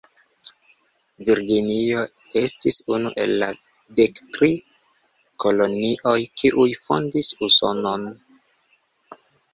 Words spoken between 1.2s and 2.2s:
Virginio